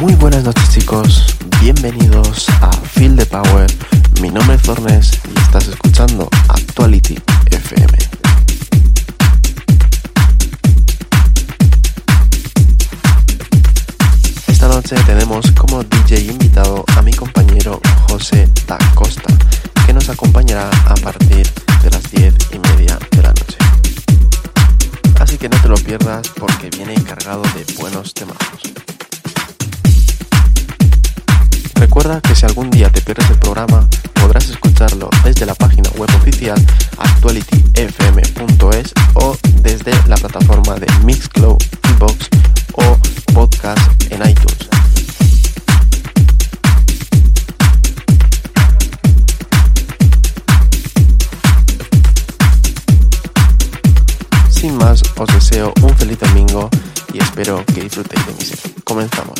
[0.00, 1.26] Muy buenas noches chicos,
[1.60, 3.70] bienvenidos a Feel the Power.
[4.22, 7.18] Mi nombre es Fornes y estás escuchando Actuality
[7.50, 7.98] FM.
[14.46, 17.78] Esta noche tenemos como DJ invitado a mi compañero
[18.08, 19.34] José Da Costa,
[19.84, 21.46] que nos acompañará a partir
[21.82, 23.58] de las 10 y media de la noche.
[25.20, 28.70] Así que no te lo pierdas porque viene cargado de buenos temazos.
[31.90, 36.08] Recuerda que si algún día te pierdes el programa, podrás escucharlo desde la página web
[36.20, 36.56] oficial
[36.96, 41.58] actualityfm.es o desde la plataforma de Mixcloud,
[41.98, 42.28] Box
[42.74, 42.96] o
[43.34, 43.80] Podcast
[44.12, 44.68] en iTunes.
[54.48, 56.70] Sin más, os deseo un feliz domingo
[57.12, 58.76] y espero que disfrutéis de mi serie.
[58.84, 59.34] Comenzamos.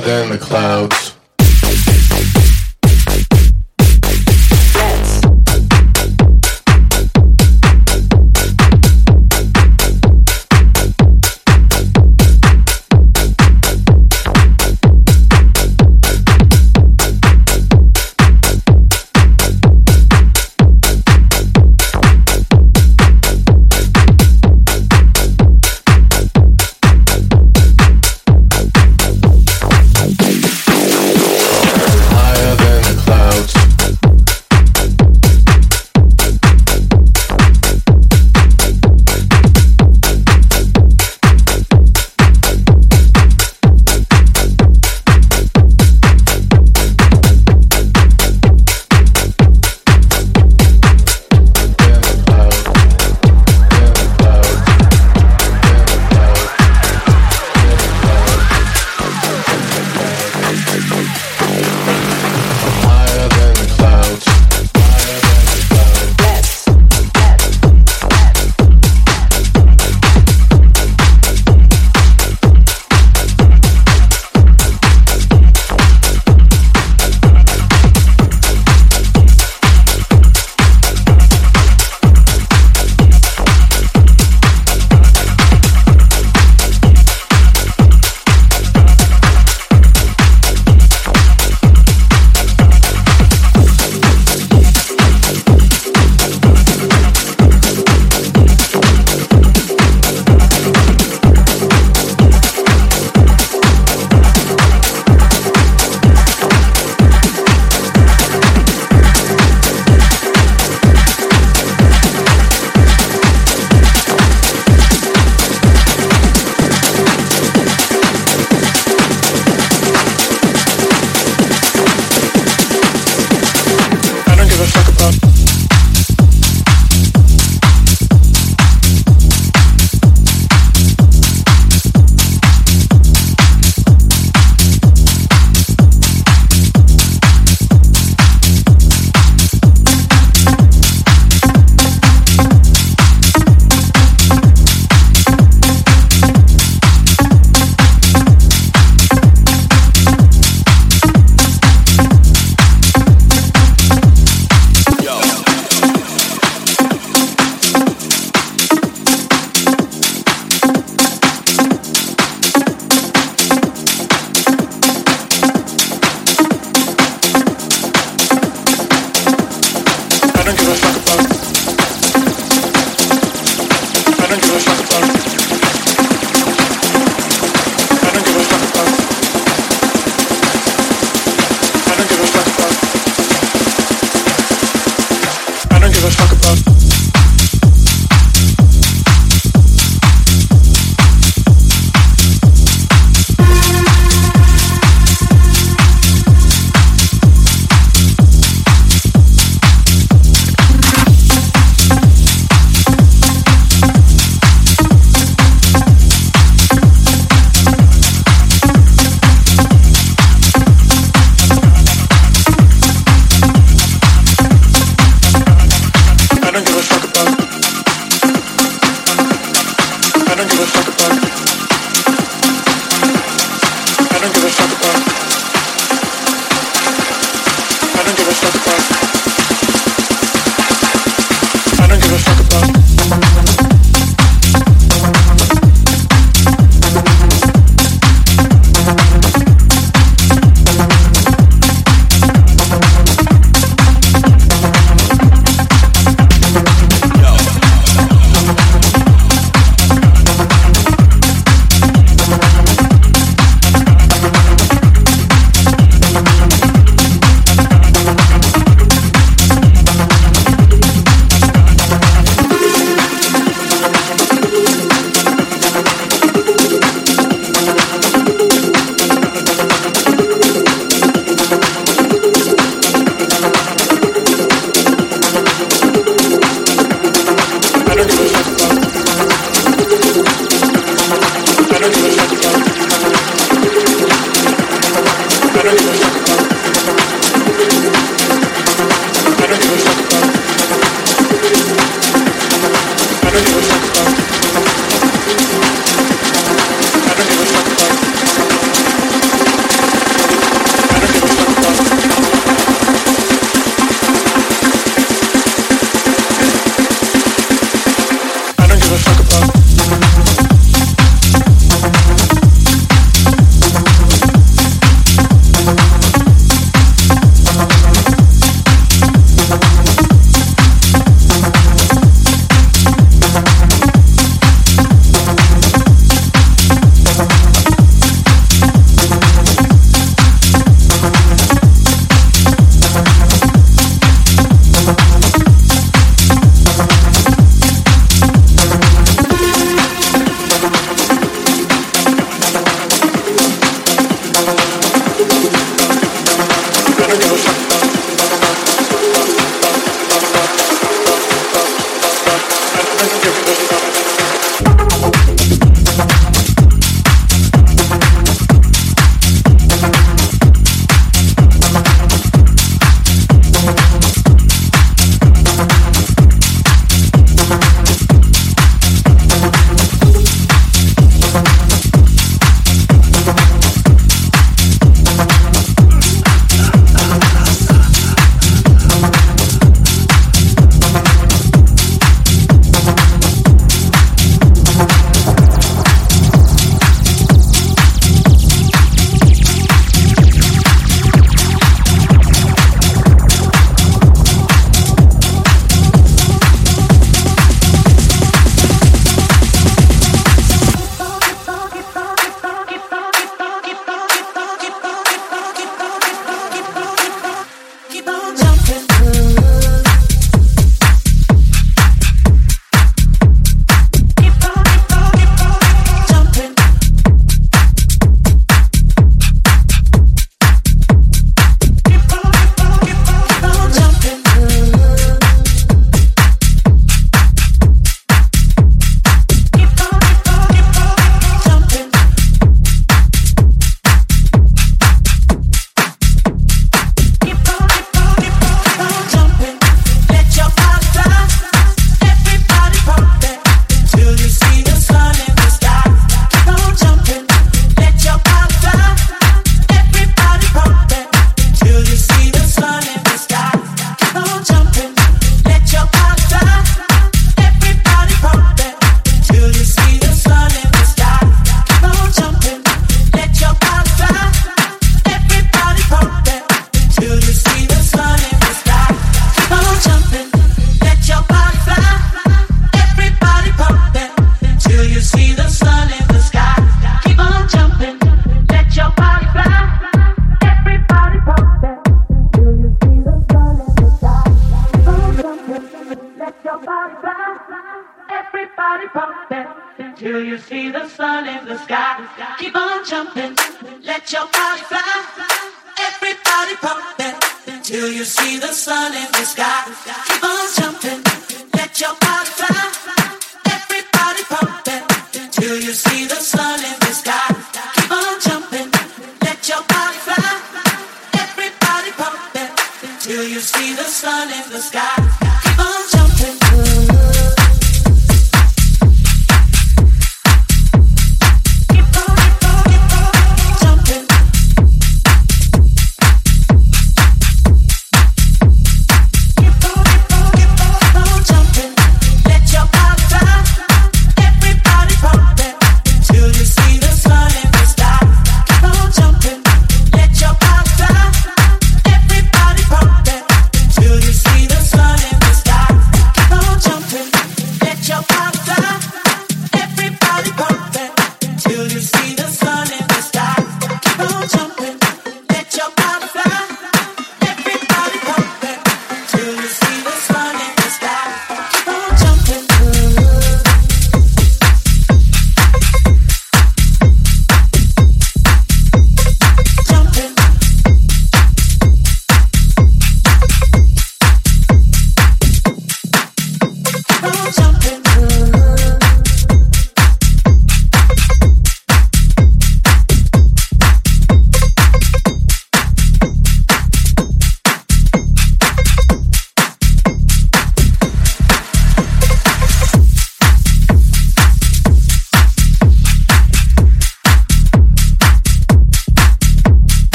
[0.00, 1.15] Than the clouds.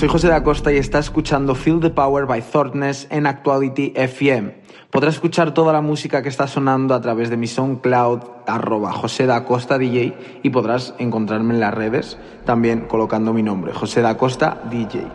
[0.00, 4.56] Soy José da Costa y está escuchando Feel the Power by Thorness en Actuality FM.
[4.90, 9.26] Podrás escuchar toda la música que está sonando a través de mi SoundCloud arroba José
[9.26, 14.16] da Costa DJ y podrás encontrarme en las redes también colocando mi nombre, José da
[14.16, 15.06] Costa DJ.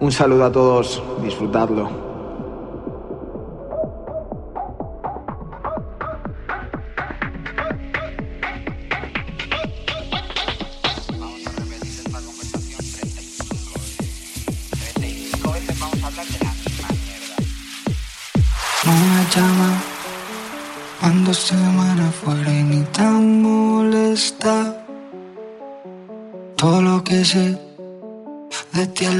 [0.00, 2.07] Un saludo a todos, disfrutadlo.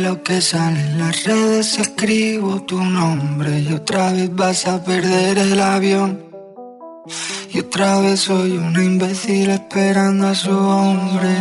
[0.09, 1.79] Lo que sale en las redes.
[1.79, 6.11] Escribo tu nombre y otra vez vas a perder el avión.
[7.53, 11.33] Y otra vez soy una imbécil esperando a su hombre.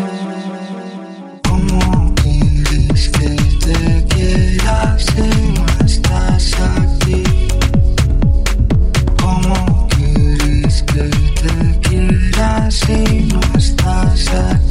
[1.48, 3.30] ¿Cómo quieres que
[3.64, 5.22] te quiera si
[5.56, 7.24] no estás aquí?
[12.70, 14.67] si no estás aquí?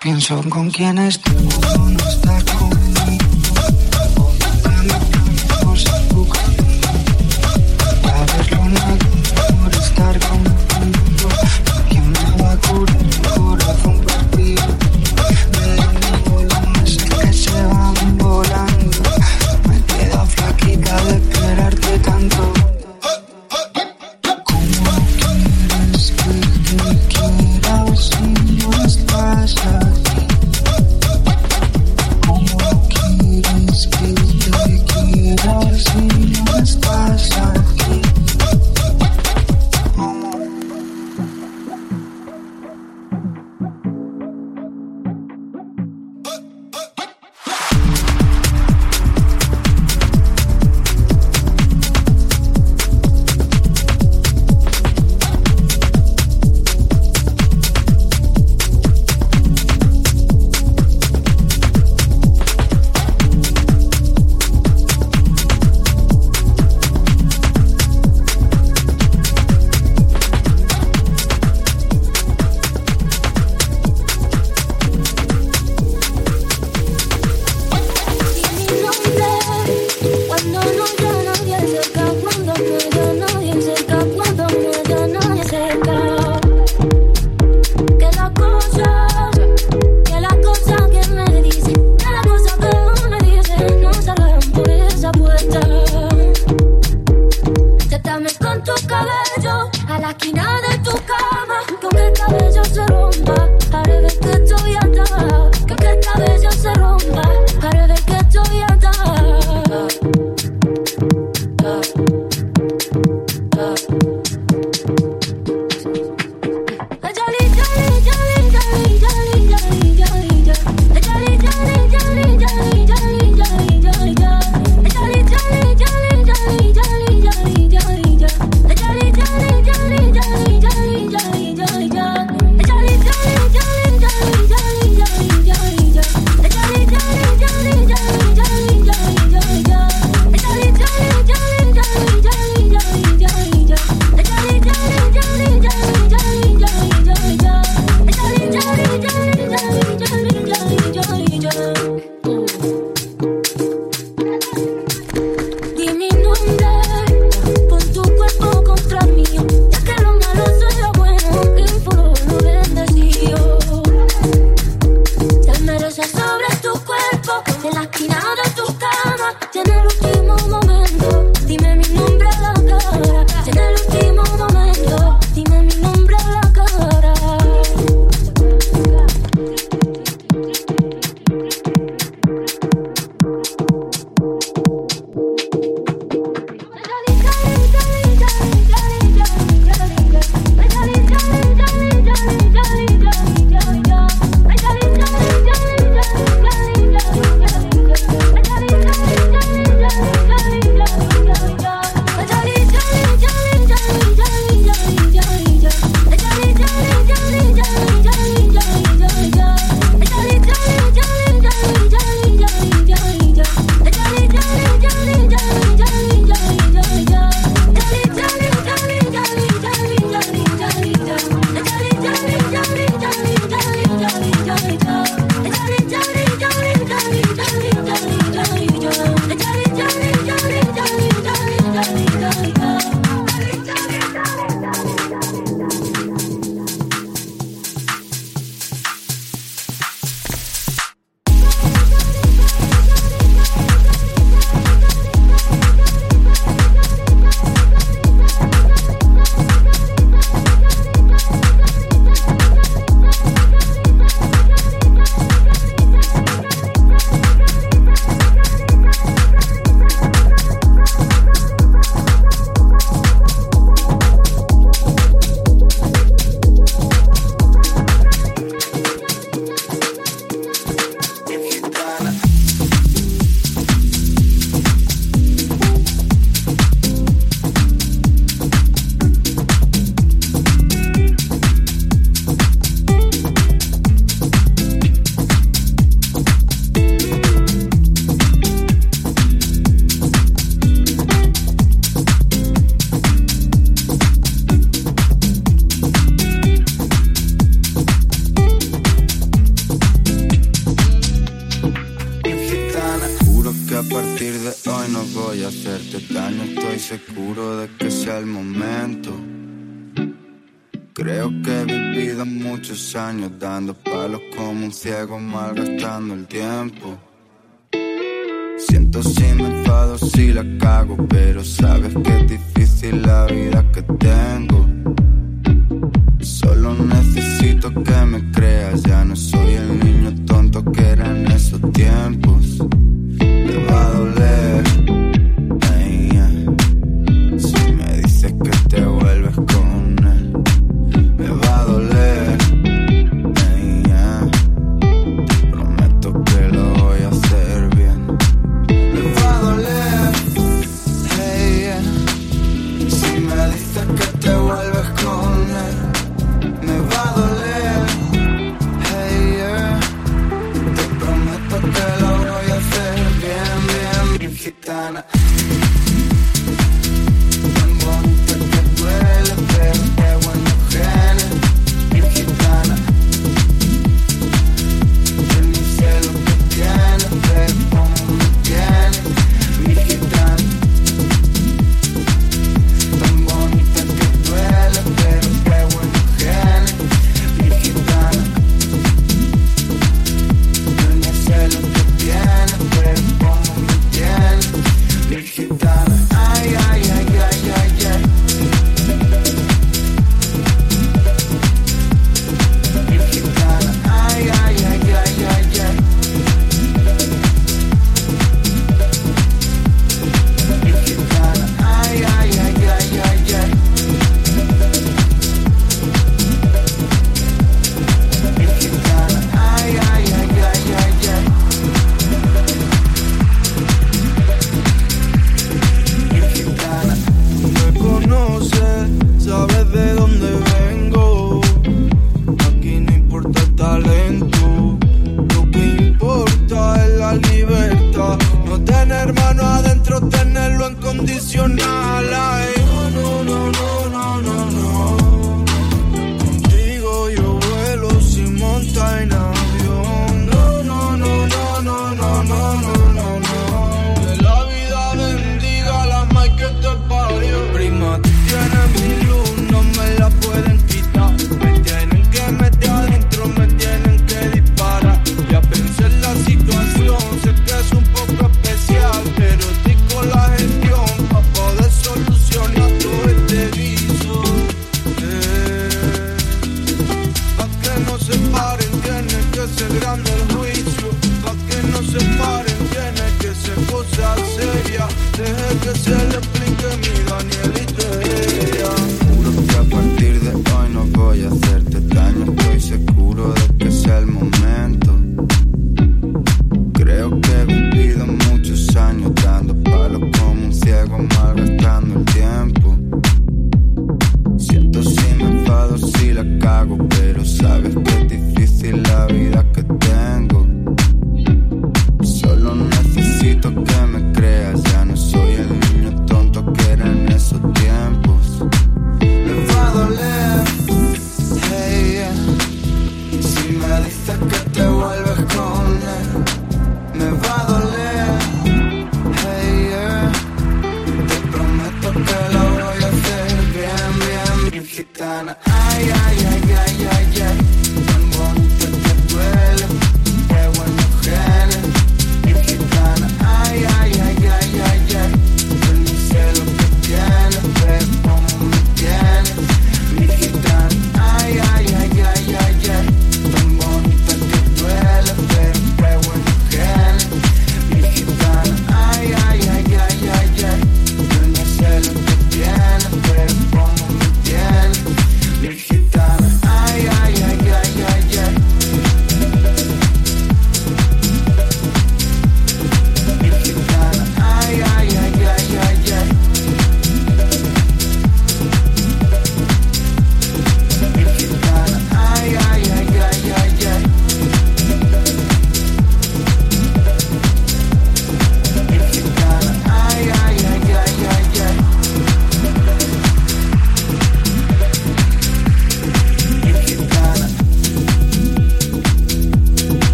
[0.00, 1.30] Pienso con quién estás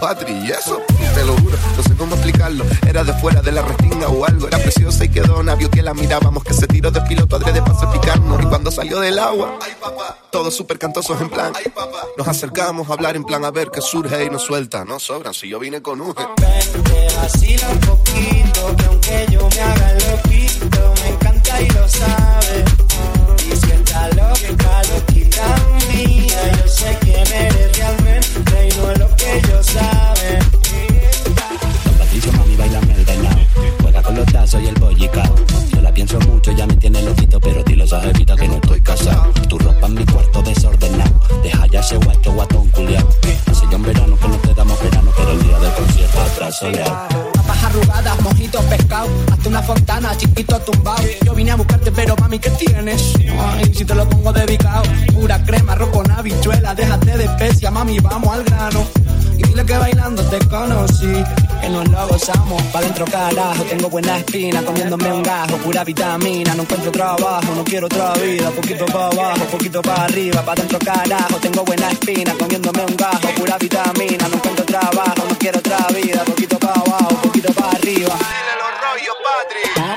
[0.00, 0.80] note y digo, Patri, ¿y eso?
[1.14, 2.64] Te lo juro, no sé cómo explicarlo.
[2.86, 4.48] Era de fuera de la restinga o algo.
[4.48, 6.44] Era preciosa y quedó navio que la mirábamos.
[6.44, 8.42] Que se tiró de piloto adrede para picarnos.
[8.42, 11.52] Y cuando salió del agua, ay papá, todos súper cantosos en plan.
[11.56, 14.84] Ay papá, nos acercamos a hablar en plan a ver qué surge y nos suelta.
[14.84, 16.42] No sobran si yo vine con un un poquito,
[50.40, 51.02] chiquito tumbado.
[51.24, 53.14] Yo vine a buscarte, pero mami, ¿qué tienes?
[53.38, 54.82] Ay, si te lo pongo dedicado,
[55.12, 58.86] pura crema, arroz con habichuela, déjate de especia, mami, vamos al grano.
[59.36, 61.12] Y dile que bailando te conocí,
[61.60, 62.62] que nos lo gozamos.
[62.72, 66.54] Pa' dentro carajo, tengo buena espina, comiéndome un gajo, pura vitamina.
[66.54, 68.50] No encuentro trabajo, no quiero otra vida.
[68.50, 70.42] Poquito para abajo, poquito para arriba.
[70.42, 74.28] Pa' dentro carajo, tengo buena espina, comiéndome un gajo, pura vitamina.
[74.28, 76.24] No encuentro trabajo, no quiero otra vida.
[76.24, 78.14] Poquito para abajo, poquito para arriba.
[78.60, 79.89] los rollos, Patri.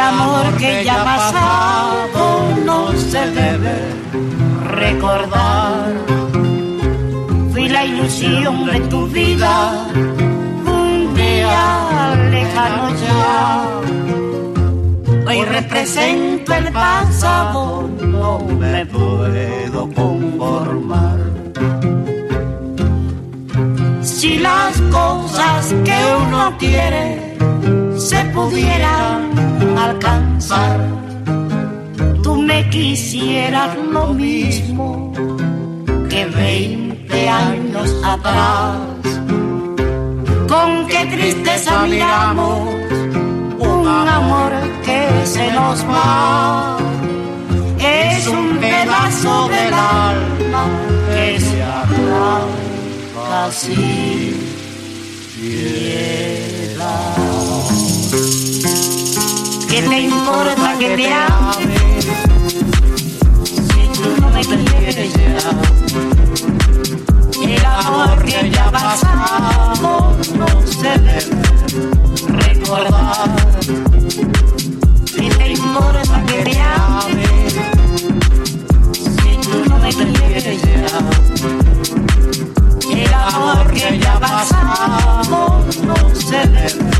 [0.00, 3.76] El amor que ya ha pasado no se debe
[4.64, 5.92] recordar.
[7.52, 9.86] Fui la ilusión de tu vida,
[10.64, 13.66] un día lejano ya.
[15.28, 21.18] Hoy represento el pasado, no me puedo conformar.
[24.00, 27.36] Si las cosas que uno quiere
[27.98, 29.29] se pudieran
[29.84, 30.78] alcanzar,
[32.22, 35.12] tú me quisieras lo mismo
[36.08, 38.76] que 20 años atrás.
[40.48, 42.68] Con qué tristeza miramos
[43.58, 44.52] un amor
[44.84, 46.78] que se nos va.
[47.78, 50.64] Es un pedazo del alma
[51.14, 54.29] que se arranca sin
[59.80, 62.02] ¿Qué te importa que te ame?
[63.44, 65.38] Si tú no me quieres ya.
[67.42, 71.24] El amor que ya pasado no se debe
[72.28, 73.30] recordar.
[75.16, 77.26] ¿Qué te importa que te ame?
[78.92, 80.98] Si tú no me quieres ya.
[83.02, 86.99] El amor que ya pasado no se debe